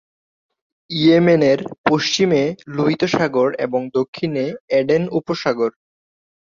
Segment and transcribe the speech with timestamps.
[0.89, 2.41] ইয়েমেনের পশ্চিমে
[2.75, 4.45] লোহিত সাগর এবং দক্ষিণে
[4.79, 5.71] এডেন উপসাগর।